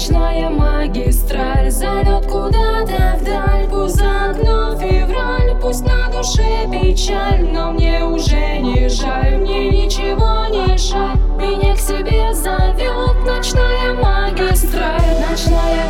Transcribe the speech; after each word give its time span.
Ночная 0.00 0.48
магистраль, 0.48 1.70
залет 1.70 2.24
куда-то 2.24 3.18
вдаль 3.20 3.68
Пузак, 3.68 4.34
но 4.42 4.74
февраль, 4.74 5.54
пусть 5.60 5.84
на 5.84 6.08
душе 6.10 6.66
печаль 6.72 7.46
Но 7.52 7.72
мне 7.72 8.02
уже 8.02 8.60
не 8.60 8.88
жаль, 8.88 9.36
мне 9.36 9.68
ничего 9.68 10.46
не 10.46 10.78
жаль. 10.78 11.18
Меня 11.36 11.74
к 11.74 11.78
себе 11.78 12.32
зовет 12.32 13.26
ночная 13.26 13.92
магистраль. 13.92 15.20
Ночная 15.28 15.89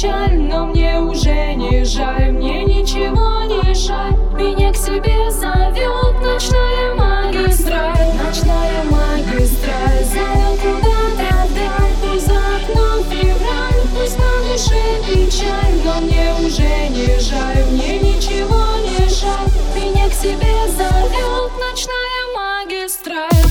печально, 0.00 0.64
мне 0.66 0.98
уже 0.98 1.54
не 1.54 1.84
жаль, 1.84 2.32
мне 2.32 2.64
ничего 2.64 3.42
не 3.44 3.74
жаль, 3.74 4.16
меня 4.32 4.72
к 4.72 4.76
себе 4.76 5.30
зовет 5.30 6.22
ночная 6.22 6.94
магистраль, 6.94 8.08
ночная 8.16 8.82
магистраль, 8.84 10.04
зовет 10.04 10.58
куда-то 10.62 11.46
вдаль, 11.48 12.18
за 12.18 12.32
окном 12.32 13.04
февраль, 13.10 13.82
пусть 13.94 14.18
на 14.18 14.50
душе 14.50 15.02
печаль, 15.06 15.74
но 15.84 16.00
мне 16.00 16.34
уже 16.46 16.88
не 16.88 17.20
жаль, 17.20 17.64
мне 17.70 17.98
ничего 17.98 18.64
не 18.80 19.06
жаль, 19.06 19.50
меня 19.74 20.08
к 20.08 20.14
себе 20.14 20.66
зовет 20.78 21.52
ночная 21.60 22.64
магистраль. 22.64 23.49